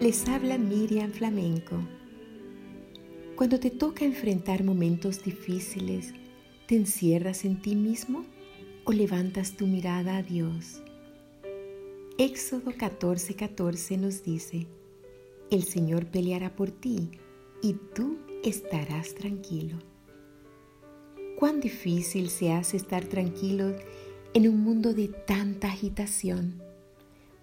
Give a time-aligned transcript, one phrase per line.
[0.00, 1.76] Les habla Miriam Flamenco.
[3.36, 6.12] Cuando te toca enfrentar momentos difíciles,
[6.66, 8.26] ¿te encierras en ti mismo
[8.84, 10.82] o levantas tu mirada a Dios?
[12.18, 14.66] Éxodo 14:14 14 nos dice,
[15.50, 17.12] El Señor peleará por ti
[17.62, 19.78] y tú estarás tranquilo.
[21.38, 23.74] Cuán difícil se hace estar tranquilo
[24.34, 26.73] en un mundo de tanta agitación.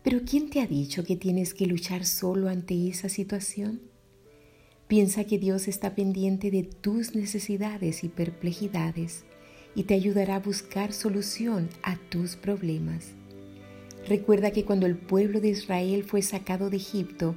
[0.03, 3.81] Pero ¿quién te ha dicho que tienes que luchar solo ante esa situación?
[4.87, 9.25] Piensa que Dios está pendiente de tus necesidades y perplejidades
[9.75, 13.13] y te ayudará a buscar solución a tus problemas.
[14.07, 17.35] Recuerda que cuando el pueblo de Israel fue sacado de Egipto,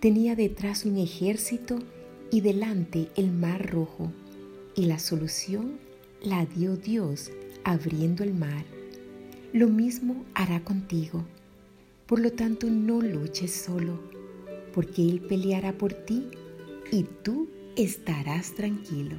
[0.00, 1.78] tenía detrás un ejército
[2.30, 4.12] y delante el mar rojo,
[4.74, 5.78] y la solución
[6.22, 7.30] la dio Dios
[7.64, 8.64] abriendo el mar.
[9.52, 11.24] Lo mismo hará contigo.
[12.08, 14.00] Por lo tanto, no luches solo,
[14.72, 16.28] porque Él peleará por ti
[16.90, 19.18] y tú estarás tranquilo.